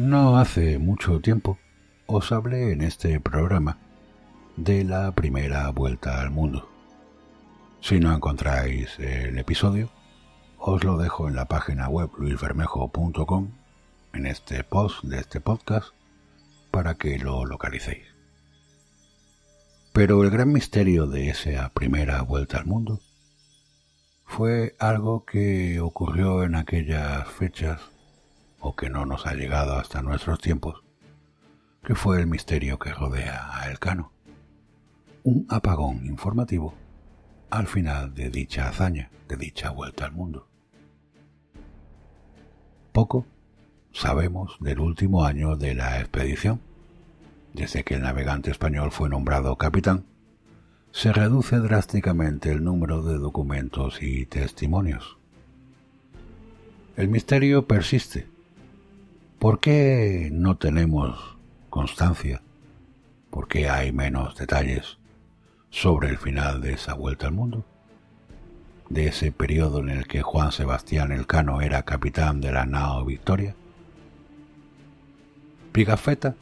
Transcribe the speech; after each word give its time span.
No 0.00 0.38
hace 0.38 0.78
mucho 0.78 1.20
tiempo 1.20 1.58
os 2.06 2.32
hablé 2.32 2.72
en 2.72 2.80
este 2.80 3.20
programa 3.20 3.76
de 4.56 4.82
la 4.82 5.14
primera 5.14 5.68
vuelta 5.72 6.22
al 6.22 6.30
mundo. 6.30 6.70
Si 7.82 8.00
no 8.00 8.10
encontráis 8.14 8.98
el 8.98 9.38
episodio, 9.38 9.90
os 10.56 10.82
lo 10.84 10.96
dejo 10.96 11.28
en 11.28 11.36
la 11.36 11.44
página 11.44 11.90
web 11.90 12.08
luisbermejo.com 12.16 13.50
en 14.14 14.24
este 14.24 14.64
post 14.64 15.04
de 15.04 15.18
este 15.18 15.38
podcast 15.38 15.88
para 16.70 16.94
que 16.94 17.18
lo 17.18 17.44
localicéis. 17.44 18.06
Pero 19.92 20.24
el 20.24 20.30
gran 20.30 20.50
misterio 20.50 21.08
de 21.08 21.28
esa 21.28 21.68
primera 21.74 22.22
vuelta 22.22 22.56
al 22.56 22.64
mundo 22.64 23.00
fue 24.24 24.76
algo 24.78 25.26
que 25.26 25.78
ocurrió 25.78 26.42
en 26.42 26.54
aquellas 26.54 27.28
fechas 27.28 27.82
o 28.60 28.76
que 28.76 28.90
no 28.90 29.06
nos 29.06 29.26
ha 29.26 29.34
llegado 29.34 29.78
hasta 29.78 30.02
nuestros 30.02 30.38
tiempos, 30.38 30.82
que 31.82 31.94
fue 31.94 32.20
el 32.20 32.26
misterio 32.26 32.78
que 32.78 32.92
rodea 32.92 33.58
a 33.58 33.70
Elcano. 33.70 34.12
Un 35.24 35.46
apagón 35.48 36.06
informativo 36.06 36.74
al 37.50 37.66
final 37.66 38.14
de 38.14 38.30
dicha 38.30 38.68
hazaña, 38.68 39.10
de 39.28 39.36
dicha 39.36 39.70
vuelta 39.70 40.04
al 40.06 40.12
mundo. 40.12 40.46
Poco 42.92 43.26
sabemos 43.92 44.56
del 44.60 44.80
último 44.80 45.24
año 45.24 45.56
de 45.56 45.74
la 45.74 46.00
expedición. 46.00 46.60
Desde 47.52 47.82
que 47.82 47.94
el 47.94 48.02
navegante 48.02 48.50
español 48.50 48.92
fue 48.92 49.08
nombrado 49.08 49.56
capitán, 49.56 50.04
se 50.92 51.12
reduce 51.12 51.56
drásticamente 51.58 52.50
el 52.50 52.62
número 52.62 53.02
de 53.02 53.18
documentos 53.18 54.02
y 54.02 54.26
testimonios. 54.26 55.16
El 56.96 57.08
misterio 57.08 57.66
persiste. 57.66 58.28
¿Por 59.40 59.58
qué 59.58 60.28
no 60.30 60.58
tenemos 60.58 61.38
constancia? 61.70 62.42
¿Por 63.30 63.48
qué 63.48 63.70
hay 63.70 63.90
menos 63.90 64.36
detalles 64.36 64.98
sobre 65.70 66.10
el 66.10 66.18
final 66.18 66.60
de 66.60 66.74
esa 66.74 66.92
vuelta 66.92 67.28
al 67.28 67.32
mundo? 67.32 67.64
De 68.90 69.06
ese 69.06 69.32
periodo 69.32 69.78
en 69.78 69.88
el 69.88 70.06
que 70.06 70.20
Juan 70.20 70.52
Sebastián 70.52 71.10
Elcano 71.10 71.62
era 71.62 71.84
capitán 71.84 72.42
de 72.42 72.52
la 72.52 72.66
nao 72.66 73.06
Victoria. 73.06 73.54
Pigafetta, 75.72 76.34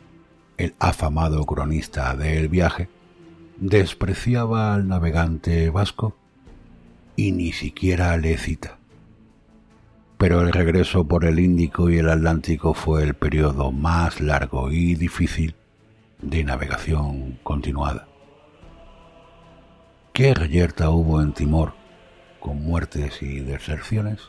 el 0.57 0.75
afamado 0.81 1.47
cronista 1.47 2.17
del 2.17 2.49
viaje, 2.49 2.89
despreciaba 3.59 4.75
al 4.75 4.89
navegante 4.89 5.71
vasco 5.71 6.17
y 7.15 7.31
ni 7.31 7.53
siquiera 7.53 8.17
le 8.17 8.37
cita. 8.39 8.78
Pero 10.19 10.43
el 10.43 10.53
regreso 10.53 11.07
por 11.07 11.25
el 11.25 11.39
Índico 11.39 11.91
y 11.91 11.99
el 11.99 12.11
Atlántico 12.11 12.75
fue 12.75 13.05
el 13.05 13.15
periodo 13.15 13.71
más 13.71 14.21
largo 14.21 14.73
y 14.73 14.97
difícil 14.97 15.55
de 16.21 16.43
navegación 16.43 17.39
continuada. 17.45 18.09
¿Qué 20.13 20.35
reyerta 20.35 20.91
hubo 20.91 21.23
en 21.23 21.33
Timor 21.33 21.75
con 22.41 22.61
muertes 22.61 23.23
y 23.23 23.39
deserciones? 23.39 24.21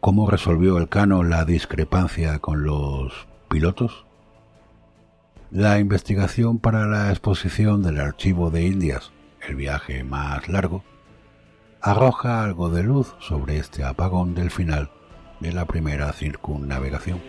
¿Cómo 0.00 0.30
resolvió 0.30 0.76
el 0.76 0.90
Cano 0.90 1.22
la 1.24 1.46
discrepancia 1.46 2.38
con 2.40 2.64
los 2.64 3.26
pilotos? 3.48 4.04
La 5.50 5.78
investigación 5.78 6.58
para 6.58 6.86
la 6.86 7.08
exposición 7.08 7.82
del 7.82 7.98
Archivo 7.98 8.50
de 8.50 8.66
Indias, 8.66 9.12
el 9.48 9.56
viaje 9.56 10.04
más 10.04 10.46
largo, 10.48 10.84
arroja 11.86 12.42
algo 12.42 12.68
de 12.68 12.82
luz 12.82 13.14
sobre 13.20 13.58
este 13.58 13.84
apagón 13.84 14.34
del 14.34 14.50
final 14.50 14.90
de 15.38 15.52
la 15.52 15.66
primera 15.66 16.12
circunnavegación. 16.12 17.22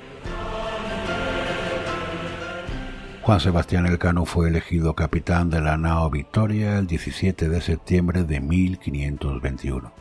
Juan 3.22 3.40
Sebastián 3.40 3.86
Elcano 3.86 4.26
fue 4.26 4.48
elegido 4.48 4.96
capitán 4.96 5.52
de 5.52 5.62
la 5.62 5.78
nao 5.78 6.10
Victoria 6.10 6.80
el 6.80 6.88
17 6.88 7.50
de 7.50 7.62
septiembre 7.62 8.24
de 8.24 8.40
1521. 8.40 9.92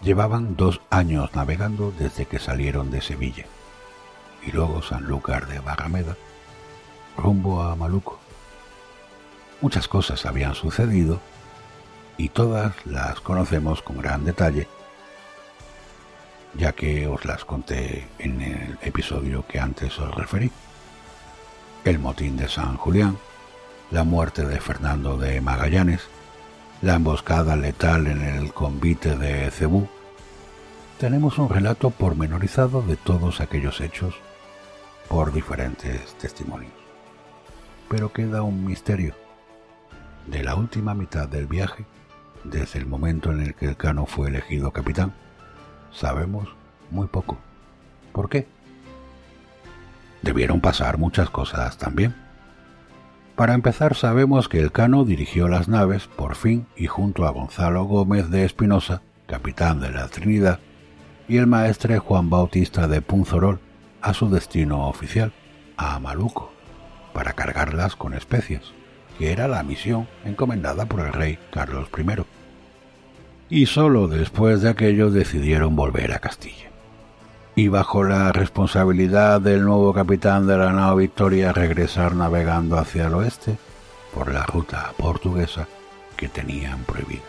Llevaban 0.00 0.54
dos 0.54 0.80
años 0.88 1.34
navegando 1.34 1.92
desde 1.98 2.26
que 2.26 2.38
salieron 2.38 2.92
de 2.92 3.00
Sevilla 3.00 3.46
y 4.46 4.52
luego 4.52 4.80
Sanlúcar 4.80 5.48
de 5.48 5.58
Barrameda 5.58 6.16
rumbo 7.16 7.62
a 7.62 7.74
Maluco. 7.74 8.20
Muchas 9.60 9.88
cosas 9.88 10.24
habían 10.24 10.54
sucedido 10.54 11.18
y 12.18 12.28
todas 12.28 12.74
las 12.84 13.20
conocemos 13.20 13.80
con 13.80 13.98
gran 13.98 14.24
detalle, 14.24 14.66
ya 16.54 16.72
que 16.72 17.06
os 17.06 17.24
las 17.24 17.44
conté 17.44 18.08
en 18.18 18.42
el 18.42 18.78
episodio 18.82 19.46
que 19.46 19.60
antes 19.60 19.98
os 19.98 20.14
referí. 20.14 20.50
El 21.84 22.00
motín 22.00 22.36
de 22.36 22.48
San 22.48 22.76
Julián, 22.76 23.16
la 23.92 24.04
muerte 24.04 24.44
de 24.44 24.60
Fernando 24.60 25.16
de 25.16 25.40
Magallanes, 25.40 26.02
la 26.82 26.96
emboscada 26.96 27.56
letal 27.56 28.08
en 28.08 28.22
el 28.22 28.52
convite 28.52 29.16
de 29.16 29.50
Cebú. 29.52 29.88
Tenemos 30.98 31.38
un 31.38 31.48
relato 31.48 31.90
pormenorizado 31.90 32.82
de 32.82 32.96
todos 32.96 33.40
aquellos 33.40 33.80
hechos 33.80 34.14
por 35.08 35.32
diferentes 35.32 36.14
testimonios. 36.14 36.72
Pero 37.88 38.12
queda 38.12 38.42
un 38.42 38.64
misterio. 38.64 39.14
De 40.26 40.42
la 40.42 40.56
última 40.56 40.92
mitad 40.94 41.26
del 41.26 41.46
viaje, 41.46 41.86
desde 42.44 42.78
el 42.78 42.86
momento 42.86 43.32
en 43.32 43.40
el 43.40 43.54
que 43.54 43.66
el 43.66 43.76
Cano 43.76 44.06
fue 44.06 44.28
elegido 44.28 44.72
capitán, 44.72 45.14
sabemos 45.92 46.48
muy 46.90 47.06
poco. 47.06 47.38
¿Por 48.12 48.28
qué? 48.28 48.46
Debieron 50.22 50.60
pasar 50.60 50.98
muchas 50.98 51.30
cosas 51.30 51.78
también. 51.78 52.14
Para 53.36 53.54
empezar, 53.54 53.94
sabemos 53.94 54.48
que 54.48 54.58
el 54.58 54.72
Cano 54.72 55.04
dirigió 55.04 55.46
las 55.46 55.68
naves 55.68 56.08
por 56.08 56.34
fin 56.34 56.66
y 56.76 56.86
junto 56.86 57.24
a 57.24 57.30
Gonzalo 57.30 57.84
Gómez 57.84 58.30
de 58.30 58.44
Espinosa, 58.44 59.02
capitán 59.26 59.78
de 59.78 59.90
la 59.90 60.08
Trinidad, 60.08 60.58
y 61.28 61.36
el 61.36 61.46
maestre 61.46 61.98
Juan 61.98 62.30
Bautista 62.30 62.88
de 62.88 63.00
Punzorol 63.00 63.60
a 64.00 64.14
su 64.14 64.28
destino 64.28 64.88
oficial, 64.88 65.32
a 65.76 65.98
Maluco, 66.00 66.52
para 67.12 67.34
cargarlas 67.34 67.94
con 67.94 68.14
especias, 68.14 68.72
que 69.18 69.32
era 69.32 69.48
la 69.48 69.62
misión 69.62 70.08
encomendada 70.24 70.86
por 70.86 71.00
el 71.00 71.12
rey 71.12 71.38
Carlos 71.50 71.88
I. 71.98 72.24
Y 73.50 73.66
sólo 73.66 74.06
después 74.06 74.62
de 74.62 74.70
aquello 74.70 75.10
decidieron 75.10 75.74
volver 75.74 76.12
a 76.12 76.20
Castilla. 76.20 76.70
Y 77.56 77.68
bajo 77.68 78.04
la 78.04 78.30
responsabilidad 78.30 79.40
del 79.40 79.64
nuevo 79.64 79.92
capitán 79.92 80.46
de 80.46 80.56
la 80.56 80.72
nao 80.72 80.96
Victoria 80.96 81.52
regresar 81.52 82.14
navegando 82.14 82.78
hacia 82.78 83.08
el 83.08 83.14
oeste 83.14 83.56
por 84.14 84.32
la 84.32 84.44
ruta 84.46 84.92
portuguesa 84.96 85.66
que 86.16 86.28
tenían 86.28 86.84
prohibida. 86.84 87.22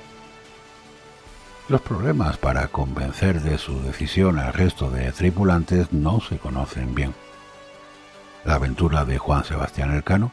Los 1.68 1.82
problemas 1.82 2.38
para 2.38 2.68
convencer 2.68 3.42
de 3.42 3.58
su 3.58 3.82
decisión 3.82 4.40
al 4.40 4.54
resto 4.54 4.90
de 4.90 5.12
tripulantes 5.12 5.94
no 5.94 6.20
se 6.20 6.38
conocen 6.38 6.96
bien. 6.96 7.14
La 8.44 8.56
aventura 8.56 9.06
de 9.06 9.18
Juan 9.20 9.44
Sebastián 9.44 9.94
Elcano, 9.94 10.32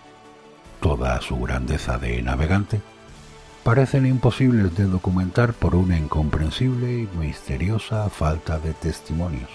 toda 0.87 1.21
su 1.21 1.37
grandeza 1.41 1.99
de 1.99 2.23
navegante, 2.23 2.81
parecen 3.65 4.07
imposibles 4.07 4.77
de 4.77 4.85
documentar 4.85 5.53
por 5.53 5.75
una 5.75 5.99
incomprensible 5.99 6.93
y 6.93 7.09
misteriosa 7.19 8.09
falta 8.09 8.61
de 8.61 8.73
testimonios. 8.73 9.51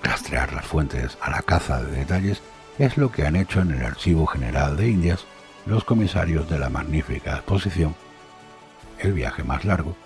Rastrear 0.00 0.52
las 0.52 0.64
fuentes 0.64 1.18
a 1.20 1.30
la 1.30 1.42
caza 1.42 1.82
de 1.82 1.90
detalles 1.90 2.40
es 2.78 2.96
lo 2.96 3.10
que 3.10 3.26
han 3.26 3.34
hecho 3.34 3.60
en 3.60 3.72
el 3.72 3.84
Archivo 3.84 4.26
General 4.26 4.76
de 4.76 4.90
Indias 4.90 5.26
los 5.66 5.82
comisarios 5.82 6.48
de 6.48 6.60
la 6.60 6.68
magnífica 6.68 7.34
exposición 7.34 7.96
El 9.00 9.12
viaje 9.12 9.42
más 9.42 9.64
largo, 9.64 9.96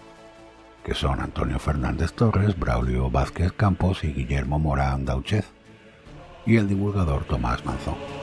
que 0.83 0.95
son 0.95 1.21
Antonio 1.21 1.59
Fernández 1.59 2.15
Torres, 2.15 2.59
Braulio 2.59 3.11
Vázquez 3.11 3.53
Campos 3.53 4.03
y 4.03 4.15
Guillermo 4.15 4.59
Morán 4.59 5.05
Dauchez, 5.05 5.45
y 6.47 6.57
el 6.57 6.69
divulgador 6.69 7.25
Tomás 7.25 7.63
Manzón. 7.67 8.22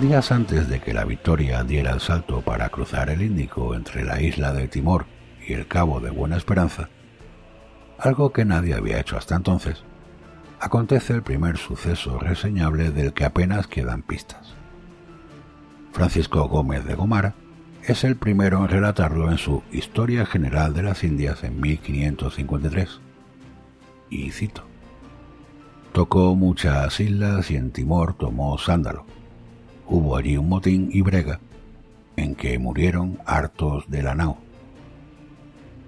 Días 0.00 0.32
antes 0.32 0.68
de 0.68 0.80
que 0.80 0.94
la 0.94 1.04
Victoria 1.04 1.62
diera 1.62 1.92
el 1.92 2.00
salto 2.00 2.40
para 2.40 2.70
cruzar 2.70 3.10
el 3.10 3.20
Índico 3.20 3.74
entre 3.74 4.02
la 4.02 4.20
isla 4.22 4.52
de 4.52 4.66
Timor 4.66 5.04
y 5.46 5.52
el 5.52 5.66
Cabo 5.66 6.00
de 6.00 6.10
Buena 6.10 6.36
Esperanza, 6.36 6.88
algo 7.98 8.32
que 8.32 8.46
nadie 8.46 8.74
había 8.74 8.98
hecho 8.98 9.18
hasta 9.18 9.36
entonces, 9.36 9.84
acontece 10.58 11.12
el 11.12 11.22
primer 11.22 11.58
suceso 11.58 12.18
reseñable 12.18 12.90
del 12.90 13.12
que 13.12 13.26
apenas 13.26 13.66
quedan 13.66 14.02
pistas. 14.02 14.54
Francisco 15.92 16.48
Gómez 16.48 16.84
de 16.86 16.94
Gomara 16.94 17.34
es 17.82 18.04
el 18.04 18.16
primero 18.16 18.58
en 18.58 18.68
relatarlo 18.68 19.30
en 19.30 19.38
su 19.38 19.62
Historia 19.70 20.24
General 20.24 20.72
de 20.72 20.82
las 20.82 21.04
Indias 21.04 21.44
en 21.44 21.60
1553. 21.60 23.00
Y 24.08 24.30
cito. 24.30 24.69
Tocó 25.92 26.36
muchas 26.36 27.00
islas 27.00 27.50
y 27.50 27.56
en 27.56 27.72
Timor 27.72 28.14
tomó 28.14 28.56
sándalo. 28.58 29.04
Hubo 29.88 30.16
allí 30.16 30.36
un 30.36 30.48
motín 30.48 30.88
y 30.92 31.02
brega, 31.02 31.40
en 32.16 32.36
que 32.36 32.60
murieron 32.60 33.18
hartos 33.26 33.90
de 33.90 34.04
la 34.04 34.14
nao. 34.14 34.38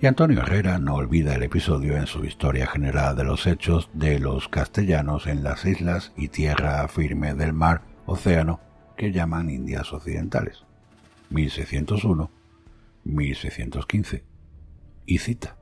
Y 0.00 0.06
Antonio 0.06 0.40
Herrera 0.40 0.80
no 0.80 0.96
olvida 0.96 1.36
el 1.36 1.44
episodio 1.44 1.96
en 1.96 2.08
su 2.08 2.24
Historia 2.24 2.66
General 2.66 3.14
de 3.14 3.22
los 3.22 3.46
Hechos 3.46 3.90
de 3.92 4.18
los 4.18 4.48
castellanos 4.48 5.28
en 5.28 5.44
las 5.44 5.64
islas 5.64 6.12
y 6.16 6.26
tierra 6.26 6.88
firme 6.88 7.34
del 7.34 7.52
mar 7.52 7.82
océano 8.06 8.58
que 8.96 9.12
llaman 9.12 9.50
Indias 9.50 9.92
Occidentales. 9.92 10.64
1601-1615. 11.30 14.24
Y 15.06 15.18
cita. 15.18 15.58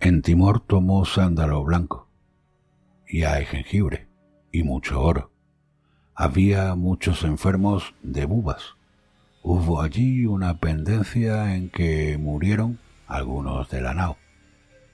En 0.00 0.22
Timor 0.22 0.60
tomó 0.60 1.04
sándalo 1.04 1.62
blanco, 1.62 2.09
y 3.10 3.24
hay 3.24 3.44
jengibre, 3.44 4.06
y 4.52 4.62
mucho 4.62 5.02
oro. 5.02 5.30
Había 6.14 6.74
muchos 6.74 7.24
enfermos 7.24 7.94
de 8.02 8.24
bubas. 8.24 8.76
Hubo 9.42 9.82
allí 9.82 10.26
una 10.26 10.58
pendencia 10.58 11.54
en 11.54 11.70
que 11.70 12.18
murieron 12.18 12.78
algunos 13.06 13.68
de 13.70 13.80
la 13.80 13.94
nao, 13.94 14.16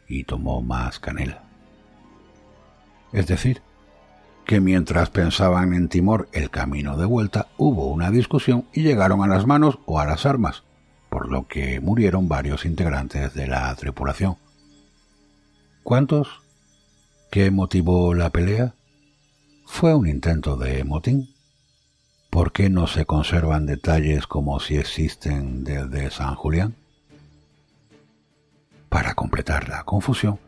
y 0.09 0.25
tomó 0.25 0.63
más 0.63 0.99
canela. 0.99 1.43
Es 3.13 3.27
decir, 3.27 3.63
que 4.47 4.61
mientras 4.61 5.11
pensaban 5.11 5.75
en 5.75 5.89
Timor 5.89 6.29
el 6.33 6.51
camino 6.51 6.97
de 6.97 7.05
vuelta, 7.05 7.49
hubo 7.59 7.89
una 7.89 8.11
discusión 8.11 8.67
y 8.73 8.83
llegaron 8.83 9.23
a 9.23 9.27
las 9.27 9.47
manos 9.47 9.79
o 9.85 9.99
a 9.99 10.07
las 10.07 10.25
armas, 10.25 10.63
por 11.11 11.29
lo 11.29 11.49
que 11.49 11.81
murieron 11.81 12.29
varios 12.29 12.65
integrantes 12.65 13.35
de 13.35 13.49
la 13.49 13.75
tripulación. 13.75 14.37
¿Cuántos? 15.83 16.46
¿Qué 17.31 17.51
motivó 17.51 18.15
la 18.15 18.31
pelea? 18.31 18.75
¿Fue 19.67 19.95
un 19.95 20.07
intento 20.07 20.57
de 20.57 20.85
motín? 20.85 21.35
¿Por 22.31 22.53
qué 22.53 22.71
no 22.71 22.87
se 22.87 23.07
conservan 23.07 23.67
detalles 23.67 24.27
como 24.27 24.61
si 24.61 24.77
existen 24.77 25.65
desde 25.65 26.11
San 26.11 26.35
Julián? 26.35 26.75
Para 28.89 29.15
completar 29.15 29.69
la 29.69 29.85
confusión, 29.85 30.39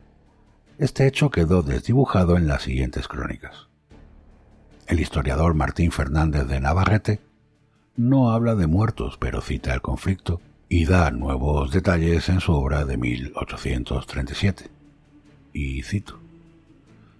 este 0.78 1.06
hecho 1.06 1.30
quedó 1.30 1.62
desdibujado 1.62 2.36
en 2.36 2.46
las 2.46 2.62
siguientes 2.62 3.08
crónicas 3.08 3.68
el 4.88 5.00
historiador 5.00 5.54
Martín 5.54 5.92
Fernández 5.92 6.48
de 6.48 6.60
Navarrete 6.60 7.20
no 7.96 8.30
habla 8.30 8.54
de 8.54 8.66
muertos, 8.66 9.18
pero 9.18 9.42
cita 9.42 9.74
el 9.74 9.82
conflicto 9.82 10.40
y 10.68 10.86
da 10.86 11.10
nuevos 11.10 11.70
detalles 11.72 12.28
en 12.30 12.40
su 12.40 12.52
obra 12.52 12.84
de 12.84 12.96
1837. 12.96 14.70
Y 15.52 15.82
cito. 15.82 16.18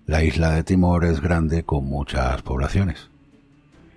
La 0.09 0.25
isla 0.25 0.53
de 0.53 0.65
Timor 0.65 1.05
es 1.05 1.21
grande 1.21 1.65
con 1.65 1.85
muchas 1.85 2.41
poblaciones. 2.41 3.11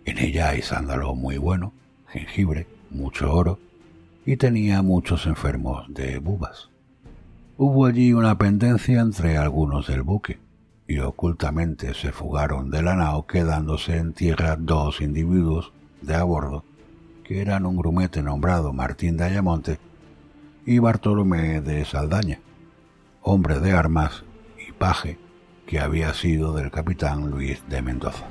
En 0.03 0.17
ella 0.17 0.49
hay 0.49 0.61
sándalo 0.61 1.15
muy 1.15 1.37
bueno, 1.37 1.71
jengibre, 2.09 2.67
mucho 2.89 3.33
oro 3.33 3.59
y 4.25 4.35
tenía 4.35 4.81
muchos 4.81 5.25
enfermos 5.25 5.85
de 5.87 6.19
bubas. 6.19 6.67
Hubo 7.57 7.85
allí 7.85 8.11
una 8.11 8.37
pendencia 8.37 8.99
entre 8.99 9.37
algunos 9.37 9.87
del 9.87 10.01
buque, 10.01 10.37
y 10.85 10.99
ocultamente 10.99 11.93
se 11.93 12.11
fugaron 12.11 12.69
de 12.71 12.81
la 12.81 12.97
nao 12.97 13.25
quedándose 13.25 13.95
en 13.95 14.11
tierra 14.11 14.57
dos 14.57 14.99
individuos 14.99 15.71
de 16.01 16.15
a 16.15 16.23
bordo, 16.23 16.65
que 17.23 17.39
eran 17.39 17.65
un 17.65 17.77
grumete 17.77 18.21
nombrado 18.21 18.73
Martín 18.73 19.15
de 19.15 19.23
Ayamonte 19.23 19.79
y 20.65 20.77
Bartolomé 20.79 21.61
de 21.61 21.85
Saldaña, 21.85 22.41
hombre 23.21 23.61
de 23.61 23.71
armas 23.71 24.25
y 24.67 24.73
paje 24.73 25.20
había 25.79 26.13
sido 26.13 26.53
del 26.53 26.71
capitán 26.71 27.29
Luis 27.29 27.63
de 27.69 27.81
Mendoza. 27.81 28.25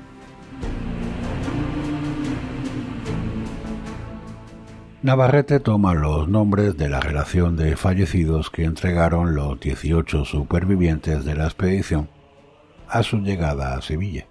Navarrete 5.03 5.61
toma 5.61 5.95
los 5.95 6.29
nombres 6.29 6.77
de 6.77 6.91
la 6.91 7.01
relación 7.01 7.57
de 7.57 7.75
fallecidos 7.77 8.51
que 8.51 8.65
entregaron 8.65 9.35
los 9.35 9.59
18 9.59 10.27
supervivientes 10.27 11.25
de 11.25 11.35
la 11.35 11.45
expedición 11.45 12.11
a 12.87 13.03
su 13.03 13.21
llegada 13.21 13.75
a 13.75 13.81
Sevilla, 13.81 14.27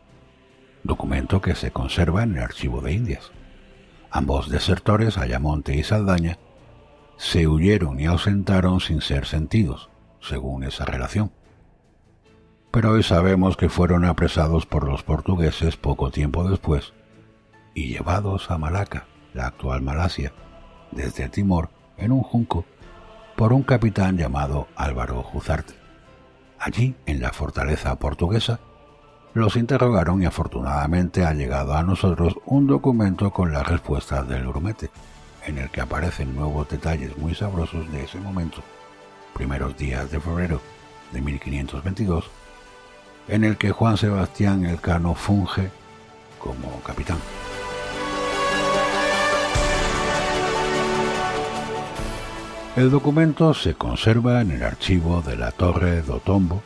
documento 0.83 1.41
que 1.41 1.55
se 1.55 1.71
conserva 1.71 2.21
en 2.21 2.35
el 2.35 2.43
Archivo 2.43 2.81
de 2.81 2.93
Indias. 2.93 3.31
Ambos 4.11 4.49
desertores, 4.49 5.17
Ayamonte 5.17 5.75
y 5.75 5.81
Saldaña, 5.81 6.37
se 7.17 7.47
huyeron 7.47 7.99
y 7.99 8.05
ausentaron 8.05 8.79
sin 8.79 9.01
ser 9.01 9.25
sentidos, 9.25 9.89
según 10.21 10.63
esa 10.63 10.85
relación. 10.85 11.31
Pero 12.71 12.91
hoy 12.91 13.01
sabemos 13.01 13.57
que 13.57 13.67
fueron 13.67 14.05
apresados 14.05 14.67
por 14.67 14.83
los 14.83 15.01
portugueses 15.01 15.75
poco 15.75 16.11
tiempo 16.11 16.47
después 16.47 16.93
y 17.73 17.87
llevados 17.87 18.51
a 18.51 18.59
Malaca, 18.59 19.05
la 19.33 19.47
actual 19.47 19.81
Malasia, 19.81 20.33
desde 20.91 21.29
Timor 21.29 21.69
en 21.97 22.11
un 22.11 22.21
junco, 22.21 22.65
por 23.35 23.53
un 23.53 23.63
capitán 23.63 24.17
llamado 24.17 24.67
Álvaro 24.75 25.23
Juzarte. 25.23 25.73
Allí, 26.59 26.95
en 27.07 27.21
la 27.21 27.31
fortaleza 27.31 27.97
portuguesa, 27.97 28.59
los 29.33 29.55
interrogaron 29.55 30.21
y 30.21 30.25
afortunadamente 30.25 31.25
ha 31.25 31.33
llegado 31.33 31.73
a 31.73 31.83
nosotros 31.83 32.35
un 32.45 32.67
documento 32.67 33.31
con 33.31 33.51
las 33.51 33.67
respuestas 33.67 34.27
del 34.27 34.47
grumete, 34.47 34.91
en 35.45 35.57
el 35.57 35.71
que 35.71 35.81
aparecen 35.81 36.35
nuevos 36.35 36.69
detalles 36.69 37.17
muy 37.17 37.33
sabrosos 37.33 37.91
de 37.91 38.03
ese 38.03 38.19
momento, 38.19 38.61
primeros 39.33 39.75
días 39.75 40.11
de 40.11 40.19
febrero 40.19 40.61
de 41.11 41.21
1522, 41.21 42.29
en 43.29 43.43
el 43.43 43.57
que 43.57 43.71
Juan 43.71 43.97
Sebastián 43.97 44.65
Elcano 44.65 45.15
funge 45.15 45.69
como 46.39 46.81
capitán. 46.81 47.19
El 52.75 52.91
documento 52.91 53.53
se 53.53 53.73
conserva 53.73 54.41
en 54.41 54.51
el 54.51 54.63
archivo 54.63 55.21
de 55.21 55.35
la 55.35 55.51
Torre 55.51 56.01
do 56.01 56.19
Tombo 56.19 56.61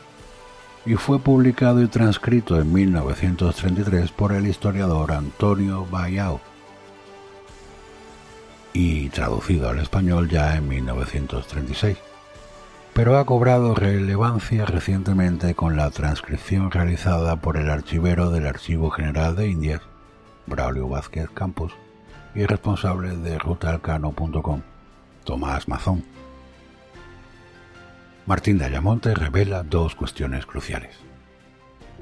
y 0.86 0.94
fue 0.94 1.18
publicado 1.18 1.82
y 1.82 1.88
transcrito 1.88 2.60
en 2.60 2.72
1933 2.72 4.12
por 4.12 4.32
el 4.32 4.46
historiador 4.46 5.12
Antonio 5.12 5.86
Bayao 5.90 6.40
y 8.72 9.08
traducido 9.08 9.70
al 9.70 9.78
español 9.78 10.28
ya 10.28 10.56
en 10.56 10.68
1936, 10.68 11.96
pero 12.94 13.18
ha 13.18 13.26
cobrado 13.26 13.74
relevancia 13.74 14.64
recientemente 14.66 15.56
con 15.56 15.76
la 15.76 15.90
transcripción 15.90 16.70
realizada 16.70 17.36
por 17.36 17.56
el 17.56 17.68
archivero 17.68 18.30
del 18.30 18.46
Archivo 18.46 18.90
General 18.90 19.34
de 19.34 19.48
Indias, 19.48 19.80
Braulio 20.46 20.88
Vázquez 20.88 21.28
Campos, 21.30 21.72
y 22.36 22.46
responsable 22.46 23.16
de 23.16 23.36
rutalcano.com. 23.38 24.62
Tomás 25.24 25.66
Mazón. 25.66 26.04
Martín 28.26 28.58
de 28.58 28.66
Ayamonte 28.66 29.12
revela 29.14 29.64
dos 29.64 29.96
cuestiones 29.96 30.46
cruciales. 30.46 30.96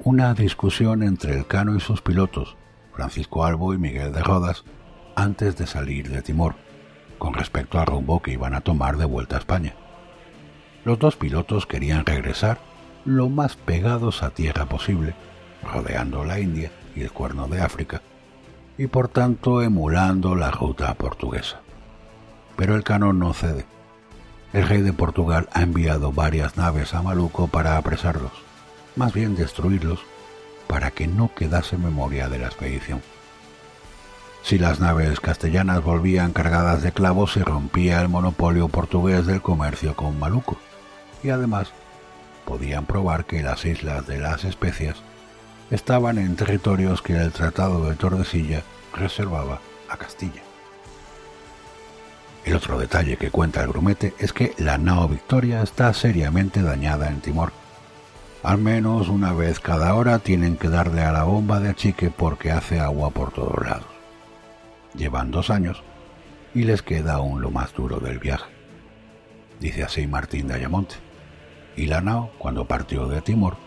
Una 0.03 0.35
discusión 0.35 1.01
entre 1.01 1.33
el 1.33 1.47
Cano 1.47 1.75
y 1.75 1.79
sus 1.79 2.01
pilotos, 2.01 2.55
Francisco 2.93 3.45
Albo 3.45 3.73
y 3.73 3.79
Miguel 3.79 4.13
de 4.13 4.21
Rodas, 4.21 4.63
antes 5.15 5.57
de 5.57 5.65
salir 5.65 6.09
de 6.09 6.21
Timor, 6.21 6.55
con 7.17 7.33
respecto 7.33 7.79
al 7.79 7.87
rumbo 7.87 8.21
que 8.21 8.31
iban 8.31 8.53
a 8.53 8.61
tomar 8.61 8.97
de 8.97 9.05
vuelta 9.05 9.37
a 9.37 9.39
España. 9.39 9.75
Los 10.85 10.99
dos 10.99 11.15
pilotos 11.15 11.65
querían 11.65 12.05
regresar 12.05 12.59
lo 13.05 13.29
más 13.29 13.55
pegados 13.55 14.23
a 14.23 14.31
tierra 14.31 14.65
posible, 14.65 15.13
rodeando 15.63 16.23
la 16.25 16.39
India 16.39 16.71
y 16.95 17.01
el 17.01 17.11
cuerno 17.11 17.47
de 17.47 17.61
África, 17.61 18.01
y 18.77 18.87
por 18.87 19.07
tanto 19.07 19.61
emulando 19.61 20.35
la 20.35 20.51
ruta 20.51 20.93
portuguesa 20.93 21.63
pero 22.55 22.75
el 22.75 22.83
Cano 22.83 23.13
no 23.13 23.33
cede. 23.33 23.65
El 24.51 24.67
rey 24.67 24.81
de 24.81 24.93
Portugal 24.93 25.49
ha 25.53 25.63
enviado 25.63 26.11
varias 26.11 26.57
naves 26.57 26.93
a 26.93 27.01
Maluco 27.01 27.47
para 27.47 27.77
apresarlos, 27.77 28.31
más 28.95 29.13
bien 29.13 29.35
destruirlos, 29.35 29.99
para 30.67 30.91
que 30.91 31.07
no 31.07 31.33
quedase 31.33 31.77
memoria 31.77 32.29
de 32.29 32.39
la 32.39 32.47
expedición. 32.47 33.01
Si 34.43 34.59
las 34.59 34.79
naves 34.79 35.19
castellanas 35.19 35.83
volvían 35.83 36.33
cargadas 36.33 36.83
de 36.83 36.91
clavos, 36.91 37.33
se 37.33 37.43
rompía 37.43 38.01
el 38.01 38.09
monopolio 38.09 38.67
portugués 38.67 39.25
del 39.25 39.41
comercio 39.41 39.95
con 39.95 40.19
Maluco, 40.19 40.57
y 41.23 41.29
además 41.29 41.71
podían 42.45 42.85
probar 42.85 43.25
que 43.25 43.41
las 43.41 43.65
islas 43.65 44.05
de 44.05 44.19
las 44.19 44.43
especias 44.43 44.97
estaban 45.71 46.17
en 46.17 46.35
territorios 46.35 47.01
que 47.01 47.15
el 47.15 47.31
Tratado 47.31 47.89
de 47.89 47.95
Tordesillas 47.95 48.63
reservaba 48.93 49.59
a 49.89 49.97
Castilla. 49.97 50.41
El 52.45 52.55
otro 52.55 52.77
detalle 52.77 53.15
que 53.17 53.31
cuenta 53.31 53.61
el 53.61 53.69
grumete 53.69 54.13
es 54.19 54.33
que 54.33 54.53
la 54.57 54.77
nao 54.77 55.07
Victoria 55.07 55.63
está 55.63 55.93
seriamente 55.93 56.61
dañada 56.61 57.07
en 57.07 57.21
Timor. 57.21 57.53
Al 58.43 58.57
menos 58.57 59.07
una 59.07 59.31
vez 59.31 59.61
cada 59.61 59.95
hora 59.95 60.19
tienen 60.19 60.57
que 60.57 60.67
darle 60.67 61.03
a 61.03 61.13
la 61.13 61.23
bomba 61.23 61.61
de 61.61 61.69
achique 61.69 62.09
porque 62.09 62.51
hace 62.51 62.81
agua 62.81 63.11
por 63.11 63.31
todos 63.31 63.65
lados. 63.65 63.87
Llevan 64.93 65.31
dos 65.31 65.49
años 65.49 65.81
y 66.53 66.63
les 66.63 66.81
queda 66.81 67.13
aún 67.13 67.41
lo 67.41 67.49
más 67.49 67.73
duro 67.73 67.99
del 67.99 68.19
viaje. 68.19 68.51
Dice 69.61 69.83
así 69.83 70.05
Martín 70.05 70.49
de 70.49 70.55
Ayamonte. 70.55 70.95
Y 71.75 71.87
la 71.87 72.01
nao, 72.01 72.31
cuando 72.37 72.65
partió 72.65 73.07
de 73.07 73.21
Timor, 73.21 73.57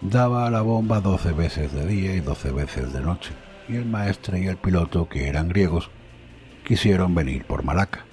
daba 0.00 0.46
a 0.46 0.50
la 0.50 0.60
bomba 0.60 1.00
doce 1.00 1.32
veces 1.32 1.72
de 1.72 1.86
día 1.86 2.14
y 2.14 2.20
doce 2.20 2.50
veces 2.50 2.92
de 2.92 3.00
noche, 3.00 3.32
y 3.68 3.76
el 3.76 3.86
maestre 3.86 4.40
y 4.40 4.46
el 4.46 4.56
piloto, 4.56 5.08
que 5.08 5.28
eran 5.28 5.48
griegos, 5.48 5.90
quisieron 6.64 7.14
venir 7.14 7.44
por 7.44 7.62
Malaca. 7.62 8.04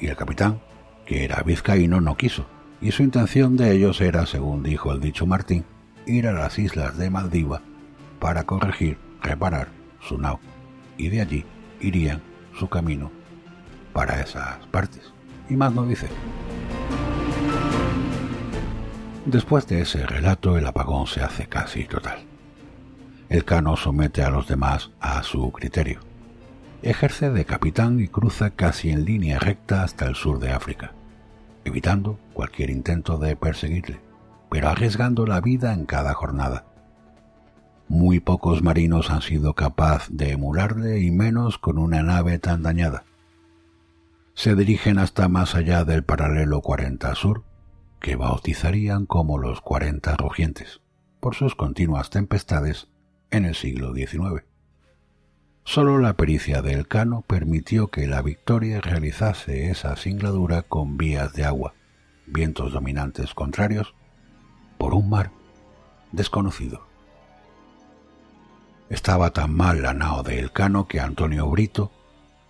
Y 0.00 0.08
el 0.08 0.16
capitán, 0.16 0.60
que 1.06 1.24
era 1.24 1.42
vizcaíno, 1.42 2.00
no 2.00 2.16
quiso, 2.16 2.46
y 2.80 2.90
su 2.90 3.02
intención 3.02 3.56
de 3.56 3.72
ellos 3.72 4.00
era, 4.00 4.26
según 4.26 4.62
dijo 4.62 4.92
el 4.92 5.00
dicho 5.00 5.26
Martín, 5.26 5.64
ir 6.06 6.26
a 6.26 6.32
las 6.32 6.58
islas 6.58 6.98
de 6.98 7.10
Maldiva 7.10 7.62
para 8.18 8.44
corregir, 8.44 8.98
reparar 9.22 9.68
su 10.00 10.18
nao, 10.18 10.40
y 10.98 11.08
de 11.08 11.20
allí 11.20 11.44
irían 11.80 12.20
su 12.58 12.68
camino 12.68 13.10
para 13.92 14.20
esas 14.20 14.66
partes. 14.66 15.12
Y 15.48 15.56
más 15.56 15.72
no 15.72 15.86
dice. 15.86 16.08
Después 19.26 19.66
de 19.66 19.80
ese 19.80 20.06
relato, 20.06 20.58
el 20.58 20.66
apagón 20.66 21.06
se 21.06 21.22
hace 21.22 21.46
casi 21.46 21.84
total. 21.84 22.18
El 23.30 23.46
cano 23.46 23.74
somete 23.76 24.22
a 24.22 24.28
los 24.28 24.46
demás 24.46 24.90
a 25.00 25.22
su 25.22 25.50
criterio. 25.50 26.00
Ejerce 26.82 27.30
de 27.30 27.46
capitán 27.46 28.00
y 28.00 28.08
cruza 28.08 28.50
casi 28.50 28.90
en 28.90 29.06
línea 29.06 29.38
recta 29.38 29.82
hasta 29.82 30.04
el 30.04 30.14
sur 30.14 30.40
de 30.40 30.52
África, 30.52 30.92
evitando 31.64 32.18
cualquier 32.34 32.68
intento 32.68 33.16
de 33.16 33.34
perseguirle, 33.34 33.98
pero 34.50 34.68
arriesgando 34.68 35.26
la 35.26 35.40
vida 35.40 35.72
en 35.72 35.86
cada 35.86 36.12
jornada. 36.12 36.66
Muy 37.88 38.20
pocos 38.20 38.62
marinos 38.62 39.10
han 39.10 39.22
sido 39.22 39.54
capaz 39.54 40.06
de 40.10 40.32
emularle 40.32 41.00
y 41.00 41.10
menos 41.10 41.56
con 41.56 41.78
una 41.78 42.02
nave 42.02 42.38
tan 42.38 42.62
dañada. 42.62 43.04
Se 44.34 44.54
dirigen 44.54 44.98
hasta 44.98 45.28
más 45.28 45.54
allá 45.54 45.84
del 45.84 46.04
paralelo 46.04 46.60
40 46.60 47.14
sur, 47.14 47.44
que 48.04 48.16
bautizarían 48.16 49.06
como 49.06 49.38
los 49.38 49.62
40 49.62 50.14
rugientes, 50.16 50.82
por 51.20 51.34
sus 51.34 51.54
continuas 51.54 52.10
tempestades 52.10 52.88
en 53.30 53.46
el 53.46 53.54
siglo 53.54 53.94
XIX. 53.94 54.44
Solo 55.64 55.98
la 55.98 56.12
pericia 56.12 56.60
de 56.60 56.74
Elcano 56.74 57.22
permitió 57.22 57.88
que 57.88 58.06
la 58.06 58.20
Victoria 58.20 58.82
realizase 58.82 59.70
esa 59.70 59.96
singladura 59.96 60.60
con 60.60 60.98
vías 60.98 61.32
de 61.32 61.46
agua, 61.46 61.72
vientos 62.26 62.74
dominantes 62.74 63.32
contrarios, 63.32 63.94
por 64.76 64.92
un 64.92 65.08
mar 65.08 65.30
desconocido. 66.12 66.86
Estaba 68.90 69.30
tan 69.30 69.54
mal 69.54 69.80
la 69.80 69.94
nao 69.94 70.22
de 70.22 70.40
Elcano 70.40 70.88
que 70.88 71.00
Antonio 71.00 71.48
Brito, 71.48 71.90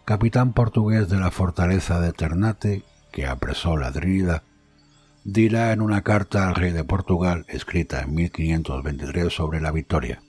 capitán 0.04 0.52
portugués 0.52 1.08
de 1.08 1.18
la 1.18 1.30
fortaleza 1.30 2.00
de 2.00 2.12
Ternate, 2.12 2.82
que 3.12 3.28
apresó 3.28 3.76
la 3.76 3.92
Trinidad, 3.92 4.42
dirá 5.24 5.72
en 5.72 5.80
una 5.80 6.02
carta 6.02 6.46
al 6.46 6.54
rey 6.54 6.70
de 6.70 6.84
Portugal 6.84 7.46
escrita 7.48 8.02
en 8.02 8.14
1523 8.14 9.32
sobre 9.32 9.60
la 9.60 9.72
victoria. 9.72 10.22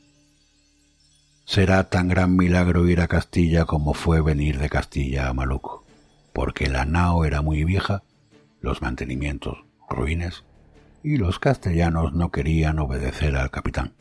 Será 1.44 1.90
tan 1.90 2.08
gran 2.08 2.36
milagro 2.36 2.88
ir 2.88 3.02
a 3.02 3.10
Castilla 3.10 3.66
como 3.66 3.94
fue 3.94 4.22
venir 4.22 4.58
de 4.58 4.70
Castilla 4.70 5.28
a 5.28 5.34
Maluco, 5.34 5.86
porque 6.34 6.70
la 6.70 6.86
nao 6.86 7.26
era 7.26 7.42
muy 7.42 7.66
vieja, 7.66 8.04
los 8.62 8.82
mantenimientos 8.82 9.66
ruines, 9.90 10.44
y 11.04 11.18
los 11.18 11.40
castellanos 11.40 12.14
no 12.14 12.32
querían 12.32 12.80
obedecer 12.80 13.36
al 13.36 13.52
capitán. 13.52 13.94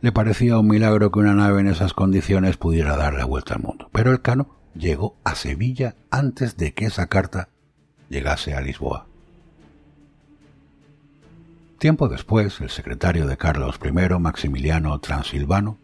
Le 0.00 0.10
parecía 0.10 0.58
un 0.58 0.66
milagro 0.66 1.12
que 1.12 1.20
una 1.20 1.34
nave 1.34 1.60
en 1.60 1.68
esas 1.68 1.94
condiciones 1.94 2.56
pudiera 2.56 2.96
dar 2.96 3.14
la 3.14 3.24
vuelta 3.24 3.54
al 3.54 3.62
mundo, 3.62 3.88
pero 3.92 4.10
el 4.10 4.20
cano 4.20 4.56
llegó 4.74 5.16
a 5.22 5.36
Sevilla 5.36 5.94
antes 6.10 6.56
de 6.56 6.74
que 6.74 6.86
esa 6.86 7.06
carta 7.06 7.48
llegase 8.10 8.54
a 8.54 8.60
Lisboa. 8.60 9.11
Tiempo 11.82 12.08
después, 12.08 12.60
el 12.60 12.70
secretario 12.70 13.26
de 13.26 13.36
Carlos 13.36 13.80
I, 13.84 13.90
Maximiliano 14.20 14.96
Transilvano, 15.00 15.78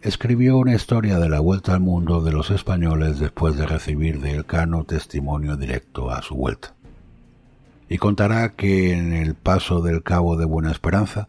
escribió 0.00 0.56
una 0.56 0.74
historia 0.74 1.18
de 1.18 1.28
la 1.28 1.38
vuelta 1.38 1.74
al 1.74 1.80
mundo 1.80 2.22
de 2.22 2.32
los 2.32 2.50
españoles 2.50 3.18
después 3.18 3.54
de 3.54 3.66
recibir 3.66 4.22
de 4.22 4.36
Elcano 4.36 4.84
testimonio 4.84 5.58
directo 5.58 6.10
a 6.10 6.22
su 6.22 6.34
vuelta. 6.34 6.72
Y 7.90 7.98
contará 7.98 8.54
que 8.54 8.94
en 8.94 9.12
el 9.12 9.34
paso 9.34 9.82
del 9.82 10.02
Cabo 10.02 10.38
de 10.38 10.46
Buena 10.46 10.70
Esperanza 10.70 11.28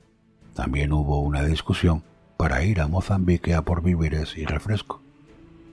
también 0.54 0.94
hubo 0.94 1.20
una 1.20 1.44
discusión 1.44 2.02
para 2.38 2.64
ir 2.64 2.80
a 2.80 2.88
Mozambique 2.88 3.54
a 3.54 3.64
por 3.64 3.84
víveres 3.84 4.38
y 4.38 4.46
refresco, 4.46 5.02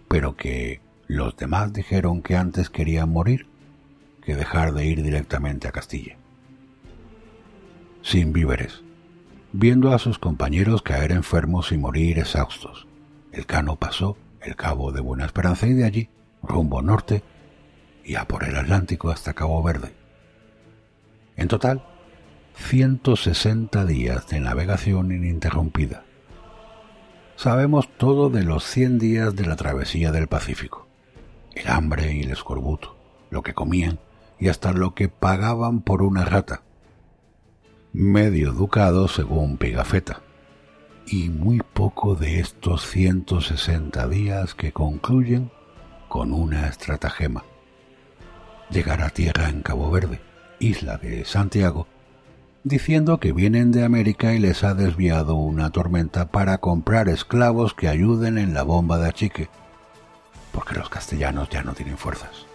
pero 0.08 0.34
que 0.34 0.80
los 1.06 1.36
demás 1.36 1.72
dijeron 1.72 2.22
que 2.22 2.34
antes 2.34 2.70
querían 2.70 3.08
morir 3.08 3.46
que 4.20 4.34
dejar 4.34 4.74
de 4.74 4.84
ir 4.84 5.04
directamente 5.04 5.68
a 5.68 5.70
Castilla 5.70 6.16
sin 8.06 8.32
víveres, 8.32 8.84
viendo 9.50 9.92
a 9.92 9.98
sus 9.98 10.20
compañeros 10.20 10.80
caer 10.80 11.10
enfermos 11.10 11.72
y 11.72 11.76
morir 11.76 12.20
exhaustos. 12.20 12.86
El 13.32 13.46
cano 13.46 13.74
pasó 13.74 14.16
el 14.40 14.54
cabo 14.54 14.92
de 14.92 15.00
Buena 15.00 15.26
Esperanza 15.26 15.66
y 15.66 15.72
de 15.72 15.84
allí, 15.84 16.08
rumbo 16.40 16.82
norte, 16.82 17.24
y 18.04 18.14
a 18.14 18.28
por 18.28 18.44
el 18.44 18.54
Atlántico 18.54 19.10
hasta 19.10 19.34
Cabo 19.34 19.60
Verde. 19.60 19.92
En 21.36 21.48
total, 21.48 21.84
160 22.54 23.84
días 23.84 24.28
de 24.28 24.38
navegación 24.38 25.10
ininterrumpida. 25.10 26.04
Sabemos 27.34 27.88
todo 27.98 28.30
de 28.30 28.44
los 28.44 28.62
100 28.62 29.00
días 29.00 29.34
de 29.34 29.46
la 29.46 29.56
travesía 29.56 30.12
del 30.12 30.28
Pacífico. 30.28 30.86
El 31.56 31.66
hambre 31.66 32.12
y 32.12 32.20
el 32.20 32.30
escorbuto, 32.30 32.96
lo 33.30 33.42
que 33.42 33.52
comían 33.52 33.98
y 34.38 34.46
hasta 34.46 34.72
lo 34.72 34.94
que 34.94 35.08
pagaban 35.08 35.80
por 35.80 36.02
una 36.02 36.24
rata, 36.24 36.62
medio 37.92 38.52
ducado 38.52 39.08
según 39.08 39.56
Pigafetta, 39.56 40.20
y 41.06 41.28
muy 41.30 41.60
poco 41.60 42.14
de 42.14 42.40
estos 42.40 42.86
160 42.86 44.08
días 44.08 44.54
que 44.54 44.72
concluyen 44.72 45.50
con 46.08 46.32
una 46.32 46.68
estratagema. 46.68 47.44
Llegar 48.70 49.02
a 49.02 49.10
tierra 49.10 49.48
en 49.48 49.62
Cabo 49.62 49.90
Verde, 49.90 50.20
isla 50.58 50.96
de 50.96 51.24
Santiago, 51.24 51.86
diciendo 52.64 53.18
que 53.20 53.32
vienen 53.32 53.70
de 53.70 53.84
América 53.84 54.34
y 54.34 54.38
les 54.38 54.64
ha 54.64 54.74
desviado 54.74 55.36
una 55.36 55.70
tormenta 55.70 56.30
para 56.30 56.58
comprar 56.58 57.08
esclavos 57.08 57.74
que 57.74 57.88
ayuden 57.88 58.38
en 58.38 58.54
la 58.54 58.62
bomba 58.62 58.98
de 58.98 59.08
achique, 59.08 59.48
porque 60.52 60.74
los 60.74 60.88
castellanos 60.88 61.48
ya 61.48 61.62
no 61.62 61.74
tienen 61.74 61.96
fuerzas 61.96 62.46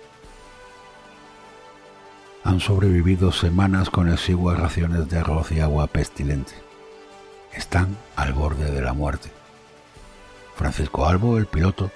han 2.43 2.59
sobrevivido 2.59 3.31
semanas 3.31 3.89
con 3.89 4.11
exiguas 4.11 4.59
raciones 4.59 5.07
de 5.09 5.19
arroz 5.19 5.51
y 5.51 5.59
agua 5.59 5.87
pestilente. 5.87 6.53
Están 7.53 7.97
al 8.15 8.33
borde 8.33 8.71
de 8.71 8.81
la 8.81 8.93
muerte. 8.93 9.29
Francisco 10.55 11.05
Albo, 11.05 11.37
el 11.37 11.45
piloto, 11.45 11.91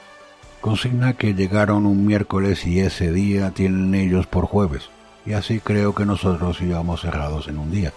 consigna 0.62 1.14
que 1.14 1.34
llegaron 1.34 1.86
un 1.86 2.06
miércoles 2.06 2.66
y 2.66 2.80
ese 2.80 3.12
día 3.12 3.52
tienen 3.52 3.96
ellos 3.96 4.28
por 4.28 4.46
jueves, 4.46 4.90
y 5.26 5.34
así 5.34 5.60
creo 5.60 5.96
que 5.96 6.06
nosotros 6.06 6.62
íbamos 6.62 7.02
cerrados 7.02 7.48
en 7.48 7.58
un 7.58 7.72
día. 7.72 7.94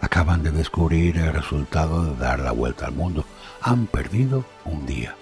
Acaban 0.00 0.42
de 0.42 0.50
descubrir 0.50 1.16
el 1.18 1.32
resultado 1.32 2.04
de 2.04 2.16
dar 2.16 2.40
la 2.40 2.52
vuelta 2.52 2.86
al 2.86 2.92
mundo. 2.92 3.24
Han 3.60 3.86
perdido 3.86 4.44
un 4.64 4.86
día, 4.86 5.14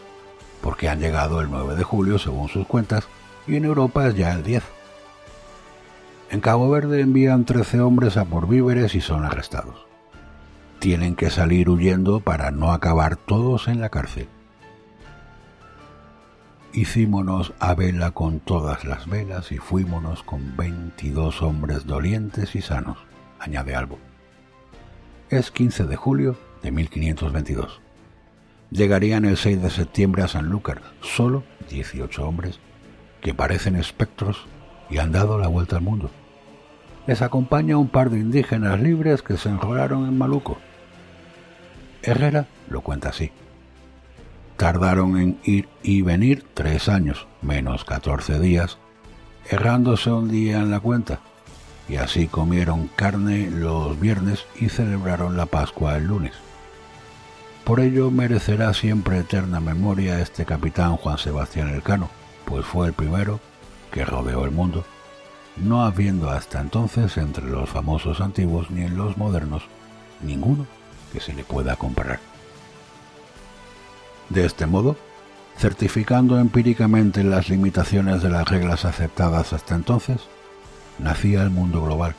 porque 0.62 0.88
han 0.88 1.00
llegado 1.00 1.40
el 1.40 1.50
9 1.50 1.76
de 1.76 1.84
julio 1.84 2.18
según 2.18 2.48
sus 2.48 2.66
cuentas, 2.66 3.06
y 3.46 3.56
en 3.56 3.64
Europa 3.64 4.06
es 4.06 4.14
ya 4.14 4.32
el 4.32 4.42
10. 4.42 4.62
En 6.34 6.40
Cabo 6.40 6.68
Verde 6.68 7.00
envían 7.00 7.44
13 7.44 7.80
hombres 7.80 8.16
a 8.16 8.24
por 8.24 8.48
víveres 8.48 8.96
y 8.96 9.00
son 9.00 9.24
arrestados. 9.24 9.86
Tienen 10.80 11.14
que 11.14 11.30
salir 11.30 11.70
huyendo 11.70 12.18
para 12.18 12.50
no 12.50 12.72
acabar 12.72 13.14
todos 13.14 13.68
en 13.68 13.80
la 13.80 13.88
cárcel. 13.88 14.26
Hicímonos 16.72 17.54
a 17.60 17.76
vela 17.76 18.10
con 18.10 18.40
todas 18.40 18.84
las 18.84 19.06
velas 19.06 19.52
y 19.52 19.58
fuímonos 19.58 20.24
con 20.24 20.56
22 20.56 21.40
hombres 21.40 21.86
dolientes 21.86 22.56
y 22.56 22.62
sanos, 22.62 22.98
añade 23.38 23.76
Albo. 23.76 24.00
Es 25.30 25.52
15 25.52 25.84
de 25.84 25.94
julio 25.94 26.36
de 26.64 26.72
1522. 26.72 27.80
Llegarían 28.72 29.24
el 29.24 29.36
6 29.36 29.62
de 29.62 29.70
septiembre 29.70 30.24
a 30.24 30.28
Sanlúcar, 30.28 30.82
solo 31.00 31.44
18 31.70 32.26
hombres, 32.26 32.58
que 33.20 33.34
parecen 33.34 33.76
espectros 33.76 34.46
y 34.90 34.98
han 34.98 35.12
dado 35.12 35.38
la 35.38 35.46
vuelta 35.46 35.76
al 35.76 35.82
mundo 35.82 36.10
les 37.06 37.22
acompaña 37.22 37.76
un 37.76 37.88
par 37.88 38.10
de 38.10 38.18
indígenas 38.18 38.80
libres 38.80 39.22
que 39.22 39.36
se 39.36 39.48
enrolaron 39.48 40.06
en 40.06 40.16
Maluco. 40.16 40.58
Herrera 42.02 42.46
lo 42.68 42.80
cuenta 42.80 43.10
así. 43.10 43.30
tardaron 44.56 45.18
en 45.18 45.38
ir 45.44 45.68
y 45.82 46.02
venir 46.02 46.44
tres 46.54 46.88
años, 46.88 47.26
menos 47.42 47.84
catorce 47.84 48.38
días, 48.38 48.78
errándose 49.50 50.10
un 50.10 50.30
día 50.30 50.58
en 50.58 50.70
la 50.70 50.80
cuenta, 50.80 51.20
y 51.88 51.96
así 51.96 52.28
comieron 52.28 52.88
carne 52.94 53.50
los 53.50 53.98
viernes 53.98 54.46
y 54.60 54.68
celebraron 54.68 55.36
la 55.36 55.46
Pascua 55.46 55.96
el 55.96 56.06
lunes. 56.06 56.32
Por 57.64 57.80
ello 57.80 58.10
merecerá 58.10 58.72
siempre 58.74 59.18
eterna 59.18 59.58
memoria 59.58 60.20
este 60.20 60.44
capitán 60.44 60.96
Juan 60.96 61.18
Sebastián 61.18 61.70
Elcano, 61.70 62.08
pues 62.44 62.64
fue 62.64 62.86
el 62.86 62.92
primero 62.92 63.40
que 63.90 64.04
rodeó 64.04 64.44
el 64.44 64.50
mundo, 64.50 64.84
no 65.56 65.82
habiendo 65.82 66.30
hasta 66.30 66.60
entonces 66.60 67.16
entre 67.16 67.46
los 67.46 67.68
famosos 67.68 68.20
antiguos 68.20 68.70
ni 68.70 68.82
en 68.82 68.96
los 68.96 69.16
modernos 69.16 69.62
ninguno 70.22 70.66
que 71.12 71.20
se 71.20 71.32
le 71.32 71.44
pueda 71.44 71.76
comparar. 71.76 72.20
De 74.30 74.44
este 74.44 74.66
modo, 74.66 74.96
certificando 75.58 76.38
empíricamente 76.38 77.22
las 77.22 77.48
limitaciones 77.48 78.22
de 78.22 78.30
las 78.30 78.48
reglas 78.48 78.84
aceptadas 78.84 79.52
hasta 79.52 79.74
entonces, 79.74 80.20
nacía 80.98 81.42
el 81.42 81.50
mundo 81.50 81.82
global 81.82 82.14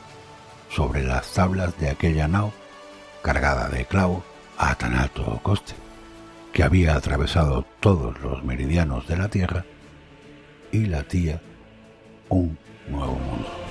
sobre 0.70 1.02
las 1.02 1.32
tablas 1.32 1.78
de 1.78 1.90
aquella 1.90 2.28
nao 2.28 2.52
cargada 3.22 3.68
de 3.68 3.84
clavo 3.84 4.22
a 4.56 4.74
tan 4.76 4.94
alto 4.94 5.40
coste, 5.42 5.74
que 6.52 6.62
había 6.62 6.96
atravesado 6.96 7.66
todos 7.80 8.18
los 8.20 8.44
meridianos 8.44 9.06
de 9.06 9.16
la 9.16 9.28
Tierra 9.28 9.64
y 10.72 10.86
latía 10.86 11.42
un 12.28 12.56
nuevo 12.88 13.18
mundo. 13.18 13.65